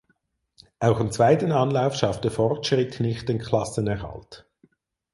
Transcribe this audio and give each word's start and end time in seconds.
Auch 0.79 0.99
im 0.99 1.11
zweiten 1.11 1.51
Anlauf 1.51 1.93
schaffte 1.93 2.31
Fortschritt 2.31 3.01
nicht 3.01 3.29
den 3.29 3.37
Klassenerhalt. 3.37 4.47